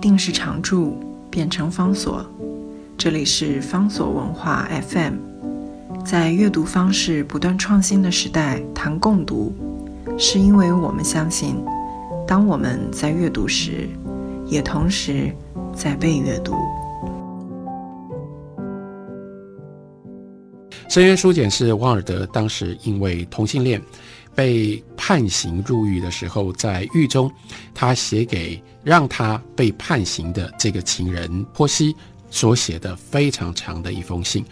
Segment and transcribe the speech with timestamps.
[0.00, 0.98] 定时常驻
[1.30, 2.24] 变成方所。
[2.96, 5.14] 这里是方所文化 FM。
[6.04, 9.52] 在阅读方式不断创新的时代，谈共读，
[10.16, 11.62] 是因为我们相信，
[12.26, 13.86] 当我们在阅读时，
[14.46, 15.30] 也同时
[15.74, 16.54] 在被阅读。
[20.88, 23.80] 深渊书简是汪尔德当时因为同性恋
[24.34, 27.30] 被判刑入狱的时候，在狱中
[27.74, 31.94] 他写给让他被判刑的这个情人波西
[32.30, 34.44] 所写的非常长的一封信。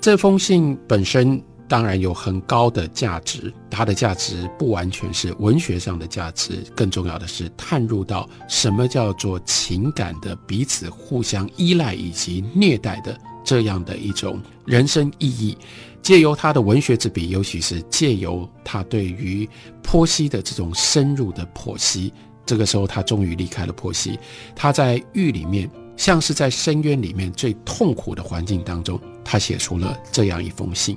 [0.00, 13.16] 这封信本身当然有很高的价值，它的价值不完全是文学上的价值，更重要的是探入到什么叫做情感的彼此互相依赖以及虐待的。
[13.42, 15.56] 这样的一种人生意义，
[16.02, 19.48] 借由他的文学之笔，尤其是借由他对于
[19.82, 22.12] 剖析的这种深入的剖析，
[22.46, 24.18] 这个时候他终于离开了剖析。
[24.56, 30.96] 他在狱里面，像是在深渊里面最痛苦的环境当中，他写出了这样一封信。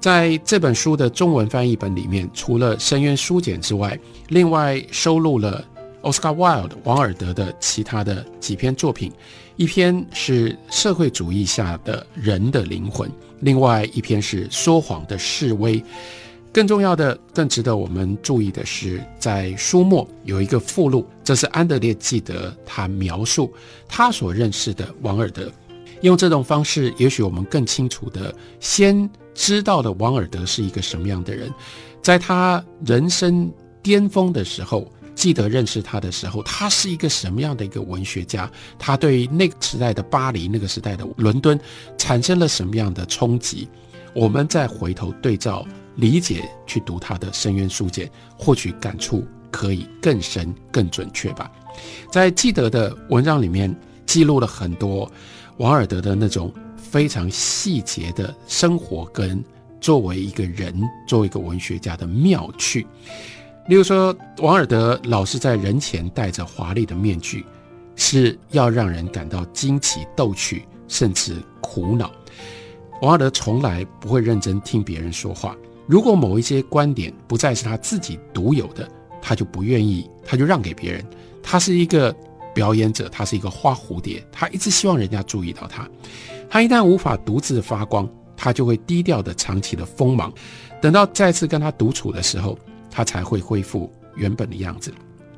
[0.00, 5.64] 在这本书的中文翻译本里面，除了《深渊书简》之外，另外收录了
[6.02, 9.12] Oscar Wilde 王尔德的其他的几篇作品。
[9.56, 15.82] 一篇是社会主义下的人的灵魂，另外一篇是说谎的示威。
[16.50, 23.52] 更重要的、更值得我们注意的是，在书末有一个附录，这是安德烈记得他描述
[23.86, 25.52] 他所认识的王尔德。
[26.00, 31.52] 用这种方式，也许我们更清楚的先知道了王尔德是一个什么样的人，
[32.02, 34.90] 在他人生巅峰的时候。
[35.18, 38.48] 记得认识他的时候，他是一个什么样的一个文学家？
[38.78, 41.58] 他对那个时代的巴黎、那个时代的伦敦
[41.98, 43.68] 产生了什么样的冲击？
[44.14, 45.66] 我们再回头对照
[45.96, 51.50] 理解去读他的《深渊书简》，或许感触可以更深、更准确吧。
[52.12, 53.74] 在记得的文章里面，
[54.06, 55.10] 记录了很多
[55.56, 59.44] 王尔德的那种非常细节的生活，跟
[59.80, 62.86] 作为一个人、作为一个文学家的妙趣。
[63.68, 67.44] 例如说，王尔德老是在人前戴着华丽的面具，
[67.96, 72.10] 是要让人感到惊奇、逗趣，甚至苦恼。
[73.02, 75.54] 王尔德从来不会认真听别人说话。
[75.86, 78.88] 如果某一些观点不再是他自己独有的，
[79.20, 81.04] 他就不愿意，他就让给别人。
[81.42, 82.14] 他是一个
[82.54, 85.86] 表演者，他是一个花蝴蝶，他一直希望人家注意到他。
[86.48, 90.32] 他一旦无法独自发光，他就会低调的藏起了锋芒。
[90.80, 92.58] 等到再次跟他独处的时候，
[92.90, 94.92] 他才会恢复原本的样子。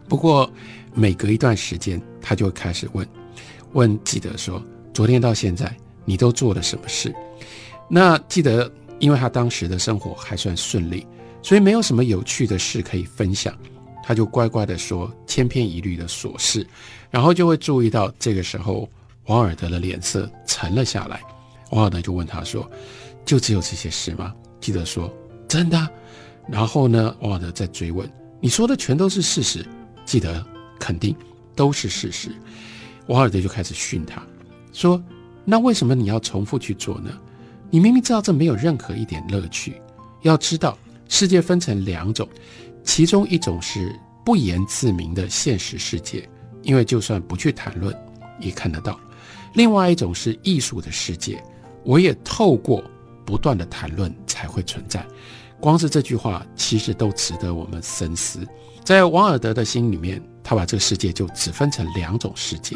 [0.09, 0.51] 不过，
[0.93, 3.07] 每隔一段时间，他就会开始问，
[3.73, 4.61] 问记得说
[4.93, 5.73] ：“昨天到现在，
[6.05, 7.15] 你都做了什么事？”
[7.89, 11.07] 那记得，因为他当时的生活还算顺利，
[11.43, 13.57] 所以没有什么有趣的事可以分享，
[14.03, 16.67] 他就乖乖的说千篇一律的琐事。
[17.11, 18.89] 然后就会注意到，这个时候
[19.27, 21.21] 王尔德的脸色沉了下来。
[21.71, 22.69] 王尔德就问他说
[23.25, 25.13] ：“就只有这些事吗？”记得说
[25.47, 25.79] ：“真的。”
[26.51, 27.15] 然后呢？
[27.21, 29.65] 王尔德在追问：“你说的全都是事实？
[30.05, 30.45] 记得
[30.81, 31.15] 肯定
[31.55, 32.31] 都是事实。”
[33.07, 34.21] 瓦尔德就开始训他，
[34.73, 35.01] 说
[35.47, 37.11] ：“那为什么你要重复去做呢？
[37.71, 39.81] 你明明知道这没有任何一点乐趣。
[40.23, 40.77] 要知道，
[41.09, 42.29] 世界分成两种，
[42.83, 43.95] 其中一种是
[44.25, 46.29] 不言自明的现实世界，
[46.63, 47.97] 因为就算不去谈论，
[48.41, 48.95] 也看得到；
[49.55, 51.41] 另外一种是艺术的世界，
[51.85, 52.83] 我也透过
[53.25, 55.07] 不断的谈论才会存在。”
[55.61, 58.47] 光是这句话，其实都值得我们深思。
[58.83, 62.75] 在王尔德的心里面，他把这个世界就只分成两种世界：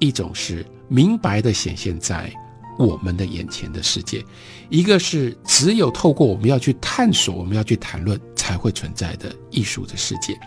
[0.00, 2.30] 一种是明白的显现在
[2.78, 4.20] 我们的眼前的世界；
[4.68, 10.38] 一个是只有透过我们要去探索、我们要去谈论才会存在的艺术的世界。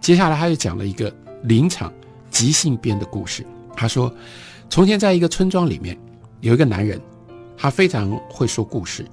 [0.00, 1.14] 接下来，他又讲了一个
[1.44, 1.92] 临场
[2.30, 3.46] 即兴编的故事。
[3.76, 4.12] 他说，
[4.68, 5.96] 从前在一个村庄里面，
[6.40, 7.00] 有一个男人，
[7.58, 9.04] 他非常会说故事。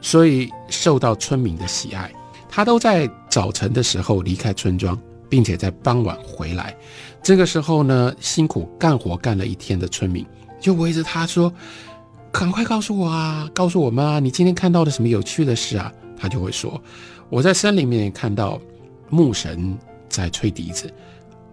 [0.00, 2.12] 所以受到村民的喜爱，
[2.46, 5.00] 他都在早晨的时候离开村庄，
[5.30, 6.76] 并且在傍晚回来。
[7.22, 10.26] 这个时候呢，辛苦干活干了一天的村民
[10.60, 11.50] 就围着他说
[12.30, 16.78] ：“赶快告诉我啊，告诉我们啊，你今天看到了什么有趣的事啊？”他就会说
[17.30, 18.60] ：“我在森林里面看到
[19.08, 19.74] 牧神
[20.10, 20.92] 在吹笛子，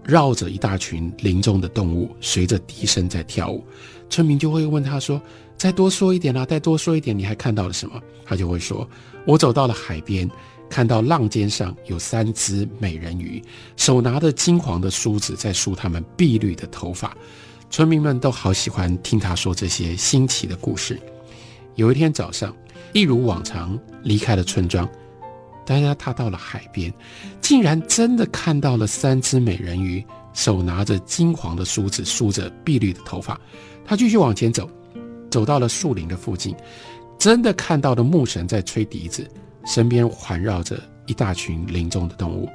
[0.03, 3.63] 绕着一大群林中的动物，随着笛声在跳舞。”
[4.09, 5.21] 村民就会问他说。
[5.61, 8.01] 再多说一点啦，再多说一点，你还看到了什么？
[8.25, 8.89] 他就会说
[9.27, 10.27] ：“我走到了海边，
[10.67, 13.39] 看到浪尖上有三只美人鱼，
[13.77, 17.15] 手拿着金黄的梳子在梳他们碧绿的头发。”
[17.69, 20.99] 村民们都好喜欢听他说这些新奇的故事。
[21.75, 22.51] 有一天早上，
[22.91, 24.89] 一如往常离开了村庄，
[25.63, 26.91] 但是他到了海边，
[27.39, 30.03] 竟然真的看到了三只美人鱼，
[30.33, 33.39] 手拿着金黄的梳子，梳着碧绿的头发。
[33.85, 34.67] 他继续往前走，
[35.31, 36.55] 走到了树林的附近，
[37.17, 39.27] 真的看到了牧神在吹笛子，
[39.65, 42.47] 身边环绕着一大群林中的动物。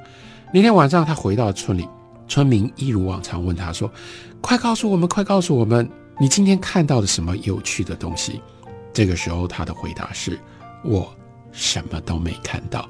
[0.53, 1.85] 那天晚上，他回到村里，
[2.27, 3.91] 村民一如往常问他说
[4.39, 5.89] ：“快告诉我们，快告诉我们，
[6.19, 8.41] 你今天看到了什么有趣的东西？”
[8.93, 10.39] 这个时候，他的回答是
[10.85, 11.13] ：“我
[11.51, 12.87] 什么都没看到。”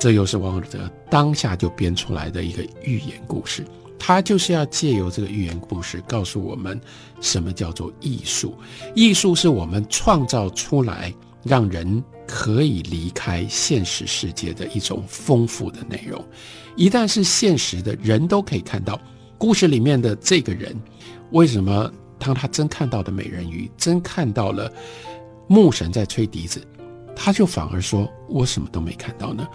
[0.00, 3.64] 这又是王尔德当下就编出来的一个寓言故事。
[4.04, 6.78] 他就是要借由这个寓言故事，告诉我们
[7.20, 8.58] 什么叫做艺术。
[8.96, 11.14] 艺术是我们创造出来，
[11.44, 16.20] 让人可以离开现实世界的一种丰富的内容。
[16.74, 19.00] 一旦是现实的，人都可以看到。
[19.38, 20.76] 故事里面的这个人，
[21.30, 21.88] 为什么
[22.18, 24.68] 当他真看到的美人鱼，真看到了
[25.46, 26.60] 牧神在吹笛子，
[27.14, 29.46] 他就反而说：“我什么都没看到呢？”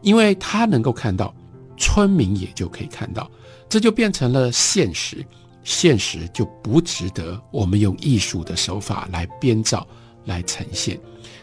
[0.00, 1.34] 因为他能够看到，
[1.76, 3.28] 村民也就可以看到，
[3.76, 5.22] 这就变成了现实。
[5.62, 9.86] 现实就不值得我们用艺术的手法来编造、
[10.24, 10.98] 来呈现。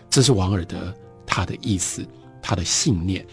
[0.10, 0.92] 这是王尔德
[1.28, 2.04] 他的意思，
[2.42, 3.24] 他的信念。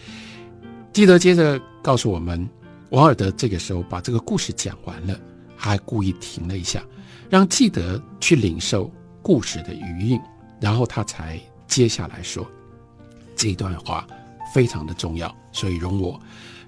[0.93, 2.47] 记得接着告诉我们，
[2.91, 5.19] 王尔德这个时候把这个故事讲完了，
[5.55, 6.85] 还故意停了一下，
[7.27, 8.91] 让记得去领受
[9.23, 10.21] 故事的余韵，
[10.59, 12.45] 然后他才接下来说
[13.35, 14.07] 这段话。
[14.53, 16.21] 非常的重要，所以容我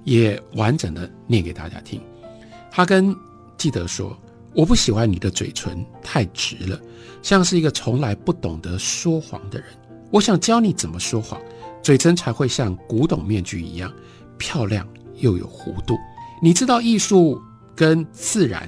[0.03, 2.01] 也完整的念给大家听。
[2.75, 3.15] 他跟
[3.55, 4.17] 记得说
[4.51, 6.81] ：“我不喜欢你的嘴唇太直了，
[7.21, 9.67] 像是一个从来不懂得说谎的人。
[10.09, 11.39] 我想教你怎么说谎，
[11.83, 13.93] 嘴唇才会像古董面具一样
[14.39, 14.87] 漂亮
[15.17, 15.95] 又有弧度。
[16.41, 17.39] 你知道艺术
[17.75, 18.67] 跟自然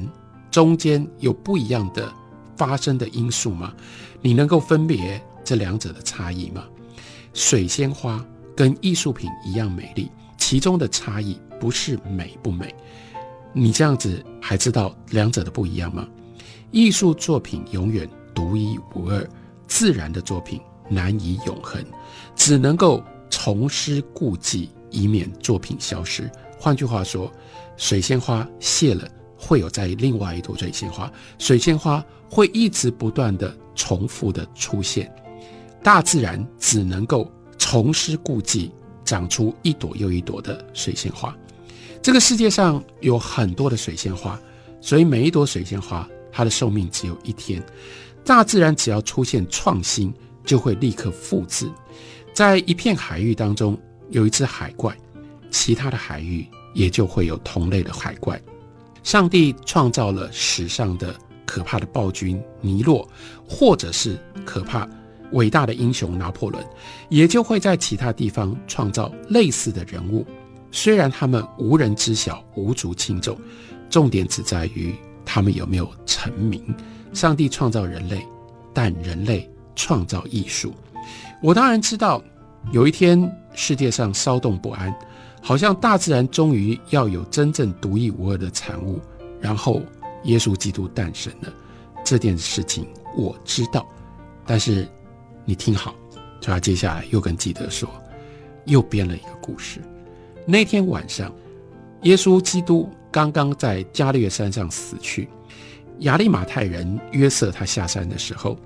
[0.52, 2.14] 中间有不一样的
[2.56, 3.74] 发生的因素吗？
[4.22, 6.64] 你能够分别这两者的差异吗？
[7.34, 8.24] 水仙花。”
[8.56, 12.74] 跟艺术品一样美丽，其中的差异不是美不美。
[13.58, 16.06] 你这样子还知道两者的不一样吗？
[16.72, 19.26] 艺术作品永远独一无二，
[19.66, 20.60] 自然的作品
[20.90, 21.82] 难以永恒，
[22.36, 26.30] 只能够重施故技，以免作品消失。
[26.60, 27.32] 换句话说，
[27.78, 29.08] 水仙花谢了，
[29.38, 31.10] 会有在另外一朵水仙花，
[31.40, 35.10] 水仙花会一直不断的重复的出现。
[35.82, 37.32] 大自然只能够。
[37.58, 38.72] 重施故技，
[39.04, 41.36] 长出一朵又一朵的水仙花。
[42.06, 44.40] 这个世界上有很多的水仙花，
[44.80, 47.60] 所以每一朵水仙花它的寿命只有一天。
[48.24, 50.14] 大自然只要出现创新，
[50.46, 51.68] 就会立刻复制。
[52.32, 53.76] 在一片海域当中，
[54.12, 54.96] 有一只海怪，
[55.50, 58.40] 其他的海域也就会有同类的海怪。
[59.02, 63.10] 上帝创造了史上的可怕的暴君尼洛，
[63.50, 64.16] 或者是
[64.46, 64.88] 可怕。
[65.32, 66.64] 伟大的英雄拿破仑，
[67.10, 70.24] 也就会在其他地方创造类似的人物。
[70.76, 73.40] 虽然他们无人知晓、无足轻重，
[73.90, 74.94] 重点只在于
[75.24, 76.62] 他们有没有成名。
[77.14, 78.28] 上帝创造人类，
[78.74, 80.74] 但人类创造艺术。
[81.42, 82.22] 我当然知道，
[82.74, 84.94] 有一天世界上骚动不安，
[85.42, 89.00] 好像大自然终于要有真正独一无二的产物，
[89.40, 89.82] 然后
[90.26, 91.54] 耶稣基督诞生了。
[92.04, 92.86] 这件事情
[93.16, 93.88] 我知道，
[94.46, 94.86] 但是。
[95.48, 95.94] 你听好，
[96.42, 97.88] 他接下来又跟基德说，
[98.66, 99.80] 又编了一个故事。
[100.46, 101.34] 那天晚上，
[102.04, 105.28] 耶稣基督刚刚在加略山上死去，
[106.00, 108.58] 亚利马太人约瑟他下山的时候，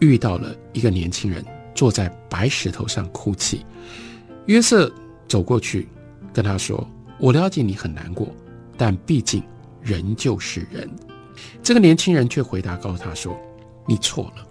[0.00, 3.64] 遇到了一个年轻人坐在白石头上哭泣。
[4.46, 4.92] 约瑟
[5.26, 5.88] 走过去
[6.32, 6.86] 跟他说
[7.18, 8.28] ：“我了解你很难过，
[8.76, 9.42] 但毕竟
[9.80, 10.90] 人就是人。”
[11.62, 13.38] 这个年轻人却回答告诉他说
[13.88, 14.46] ：“你错了。”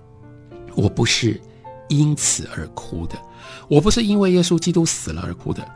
[0.75, 1.39] 我不是
[1.89, 3.15] 因此而哭的，
[3.67, 5.67] 我不是因为耶稣基督死了而哭的，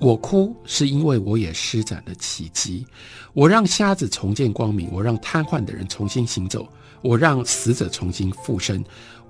[0.00, 2.86] 我哭是因为我也施展了奇迹，
[3.32, 6.68] 我让瞎子重见光明，我让瘫痪的人重新行走，
[7.02, 8.84] 我让死者重新复生，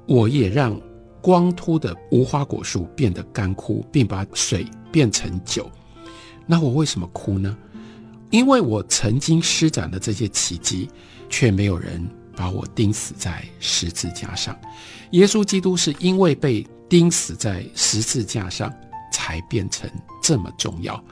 [0.07, 0.81] 我也让
[1.21, 5.71] 光秃的无花果树变得干枯，并把水变成酒。
[6.47, 7.57] 那我为什么哭呢？
[8.31, 10.89] 因为我曾经施展了这些奇迹，
[11.29, 12.09] 却没有人。
[12.37, 14.57] 把我钉死在十字架上，
[15.11, 18.73] 耶稣基督是因为被钉死在十字架上，
[19.11, 19.91] 才变成
[20.23, 21.03] 这么重要。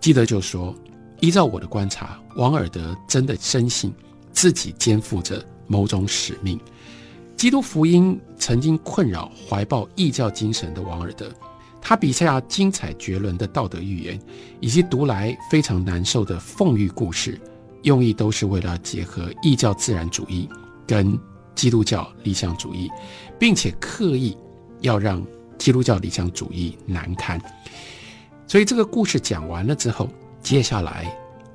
[0.00, 0.74] 基德就说，
[1.20, 3.92] 依照我的观察，王尔德真的深信
[4.32, 6.58] 自己肩负着某种使命。
[7.36, 11.30] 基督福音曾经困扰怀抱异教精神的王尔德，
[11.80, 14.20] 他笔下精彩绝伦的道德寓言，
[14.60, 17.40] 以及读来非常难受的讽喻故事。
[17.82, 20.46] 用意都是为了结合异教自然主义
[20.86, 21.18] 跟
[21.54, 22.90] 基督教理想主义，
[23.38, 24.36] 并且刻意
[24.80, 25.24] 要让
[25.60, 27.40] 基督教理想主义难堪。
[28.48, 30.08] 所以这个故事讲完了之后，
[30.42, 31.06] 接下来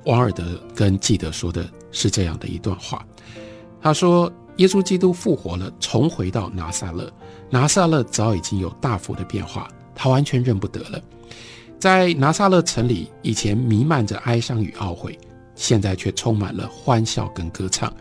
[0.04, 3.04] 王尔德跟记得说的是这样的一段话，
[3.82, 7.12] 他说：“耶稣基督复活了，重回到拿撒勒，
[7.50, 11.02] 拿撒勒早已经有大幅的变化，他完全认不得了。
[11.78, 15.18] 在拿撒勒城里，以前弥漫着哀伤与懊悔，
[15.54, 17.92] 现在却充满了欢笑跟歌唱。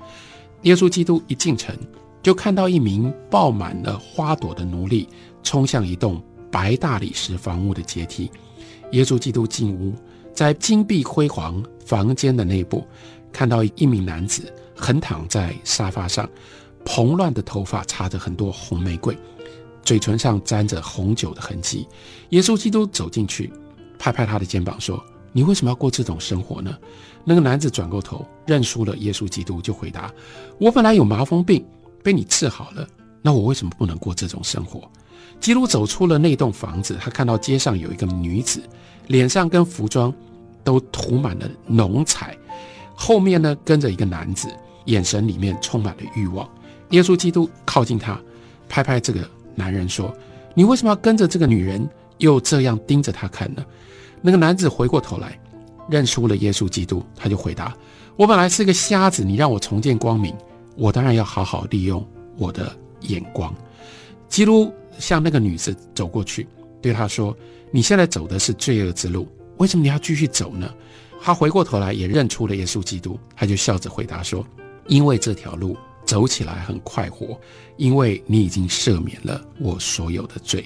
[0.62, 1.76] 耶稣基督一进城，
[2.24, 5.10] 就看到一名爆满了花朵的奴隶
[5.46, 6.22] 冲向一栋
[6.52, 8.30] 白大理石房屋的阶梯。”
[8.92, 9.94] 耶稣基督进屋，
[10.34, 12.86] 在金碧辉煌房间的内部，
[13.32, 16.30] 看到一名男子横躺在沙发上，
[16.84, 19.18] 蓬乱的头发插着很多红玫瑰，
[19.84, 21.88] 嘴唇上沾着红酒的痕迹。
[22.30, 23.52] 耶稣基督走进去，
[23.98, 26.78] 拍拍他的肩膀说：“你为什么要过这种生活呢？”
[27.26, 28.96] 那个男子转过头，认输了。
[28.98, 30.14] 耶稣基督就回答
[30.62, 31.66] ：“我本来有麻风病，
[32.04, 32.88] 被你治好了，
[33.26, 34.88] 那我为什么不能过这种生活？”
[35.42, 38.62] 基督走出了那栋房子，他看到街上有一个女子，
[39.08, 40.14] 脸上跟服装
[40.64, 42.38] 都涂满了浓彩，
[42.94, 44.48] 后面呢跟着一个男子，
[44.86, 46.48] 眼神里面充满了欲望。
[46.92, 48.22] 耶稣基督靠近他，
[48.70, 50.16] 拍拍这个男人说
[50.54, 51.90] ：“你为什么要跟着这个女人，
[52.20, 53.66] 又这样盯着她看呢？”
[54.22, 55.38] 那个男子回过头来，
[55.90, 57.76] 认出了耶稣基督，他就回答
[58.16, 60.34] ：“我本来是个瞎子，你让我重见光明，
[60.78, 62.04] 我当然要好好利用
[62.38, 63.54] 我的眼光。”
[64.30, 64.74] 基督。
[64.98, 66.48] 向那个女子走过去，
[66.82, 67.38] 对她说
[67.70, 70.74] ：“你现在走的是罪恶之路，为什么你要继续走呢？”
[71.22, 74.48] 她回过头来也认出了耶稣基督，他就笑着回答说
[74.88, 77.38] ：“因为这条路走起来很快活，
[77.76, 80.64] 因为你已经赦免了我所有的罪。”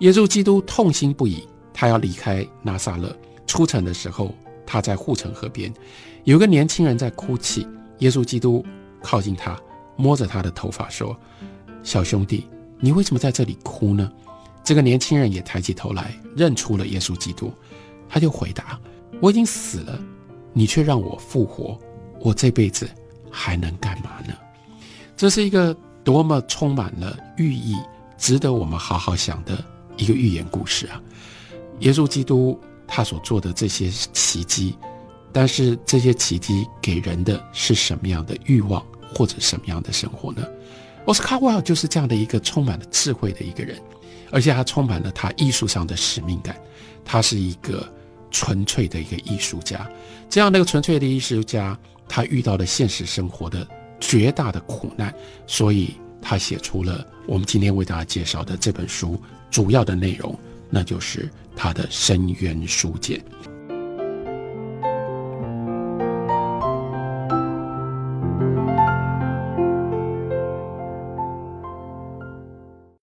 [0.00, 3.14] 耶稣基督痛心不已，他要离开拿撒勒。
[3.46, 5.70] 出城的时候，他在护城河边，
[6.24, 7.68] 有个年轻人在哭泣。
[7.98, 8.64] 耶稣基督
[9.02, 9.60] 靠近他，
[9.96, 11.14] 摸着他的头发说
[11.88, 12.46] ：“小兄弟。”
[12.80, 14.12] 你为什么在这里哭呢？
[14.62, 17.50] 这个年轻人也抬起头来，认出了耶稣基督，
[18.08, 18.78] 他就回答
[19.20, 19.98] ：“我已经死了，
[20.52, 21.76] 你却让我复活，
[22.20, 22.88] 我这辈子
[23.30, 24.34] 还能干嘛呢？”
[25.16, 27.74] 这是一个多么充满了寓意、
[28.16, 29.64] 值得我们好好想的
[29.96, 31.02] 一个寓言故事啊！
[31.80, 34.76] 耶稣基督他所做的这些奇迹，
[35.32, 40.46] 但是这些奇迹给人的是什么样的欲望，或者什么样的生活呢？
[41.08, 43.80] 奥斯卡·威尔就是这样的一个充满了智慧的一个人，
[44.30, 46.54] 而且他充满了他艺术上的使命感。
[47.02, 47.90] 他是一个
[48.30, 49.90] 纯粹的一个艺术家，
[50.28, 53.66] 这样的一个纯粹的艺术家，他遇到了现实生活的
[53.98, 55.14] 绝大的苦难，
[55.46, 59.18] 所以他写出了我们今天为大家介绍的这本书
[59.50, 60.38] 主要的内容，
[60.68, 63.18] 那就是他的深渊书简。